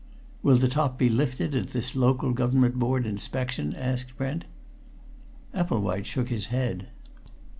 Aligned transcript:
"Will 0.41 0.55
the 0.55 0.67
top 0.67 0.97
be 0.97 1.09
lifted 1.09 1.53
at 1.53 1.73
this 1.73 1.95
Local 1.95 2.33
Government 2.33 2.73
Board 2.79 3.05
inspection?" 3.05 3.75
asked 3.75 4.17
Brent. 4.17 4.45
Epplewhite 5.53 6.07
shook 6.07 6.29
his 6.29 6.47
head. 6.47 6.87